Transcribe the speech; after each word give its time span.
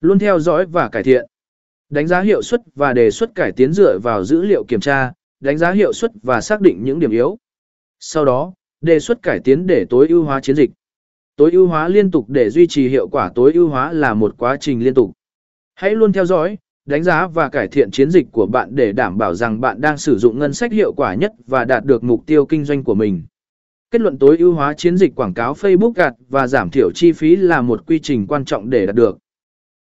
Luôn 0.00 0.18
theo 0.18 0.40
dõi 0.40 0.66
và 0.66 0.88
cải 0.88 1.02
thiện. 1.02 1.26
Đánh 1.88 2.06
giá 2.06 2.20
hiệu 2.20 2.42
suất 2.42 2.60
và 2.74 2.92
đề 2.92 3.10
xuất 3.10 3.34
cải 3.34 3.52
tiến 3.52 3.72
dựa 3.72 3.98
vào 4.02 4.24
dữ 4.24 4.42
liệu 4.42 4.64
kiểm 4.64 4.80
tra, 4.80 5.12
đánh 5.40 5.58
giá 5.58 5.72
hiệu 5.72 5.92
suất 5.92 6.10
và 6.22 6.40
xác 6.40 6.60
định 6.60 6.84
những 6.84 7.00
điểm 7.00 7.10
yếu. 7.10 7.38
Sau 8.00 8.24
đó, 8.24 8.52
đề 8.80 9.00
xuất 9.00 9.22
cải 9.22 9.40
tiến 9.40 9.66
để 9.66 9.86
tối 9.90 10.08
ưu 10.08 10.24
hóa 10.24 10.40
chiến 10.40 10.56
dịch. 10.56 10.70
Tối 11.36 11.50
ưu 11.52 11.66
hóa 11.66 11.88
liên 11.88 12.10
tục 12.10 12.28
để 12.28 12.50
duy 12.50 12.66
trì 12.66 12.88
hiệu 12.88 13.08
quả 13.08 13.30
tối 13.34 13.52
ưu 13.52 13.68
hóa 13.68 13.92
là 13.92 14.14
một 14.14 14.34
quá 14.38 14.56
trình 14.60 14.84
liên 14.84 14.94
tục. 14.94 15.12
Hãy 15.74 15.94
luôn 15.94 16.12
theo 16.12 16.24
dõi, 16.24 16.58
đánh 16.86 17.02
giá 17.02 17.26
và 17.26 17.48
cải 17.48 17.68
thiện 17.68 17.90
chiến 17.90 18.10
dịch 18.10 18.26
của 18.32 18.46
bạn 18.46 18.76
để 18.76 18.92
đảm 18.92 19.18
bảo 19.18 19.34
rằng 19.34 19.60
bạn 19.60 19.80
đang 19.80 19.98
sử 19.98 20.18
dụng 20.18 20.38
ngân 20.38 20.52
sách 20.52 20.72
hiệu 20.72 20.92
quả 20.92 21.14
nhất 21.14 21.32
và 21.46 21.64
đạt 21.64 21.84
được 21.84 22.04
mục 22.04 22.26
tiêu 22.26 22.46
kinh 22.46 22.64
doanh 22.64 22.84
của 22.84 22.94
mình. 22.94 23.22
Kết 23.90 24.00
luận 24.00 24.18
tối 24.18 24.36
ưu 24.38 24.52
hóa 24.52 24.74
chiến 24.74 24.96
dịch 24.96 25.14
quảng 25.14 25.34
cáo 25.34 25.54
Facebook 25.54 25.92
gạt 25.92 26.14
và 26.28 26.46
giảm 26.46 26.70
thiểu 26.70 26.90
chi 26.94 27.12
phí 27.12 27.36
là 27.36 27.60
một 27.60 27.86
quy 27.86 27.98
trình 27.98 28.26
quan 28.26 28.44
trọng 28.44 28.70
để 28.70 28.86
đạt 28.86 28.94
được. 28.94 29.18